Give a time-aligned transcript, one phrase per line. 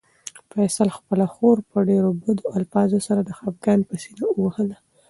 [0.51, 4.77] فیصل خپله خور په ډېرو بدو الفاظو سره د خپګان په سېنه ووهله.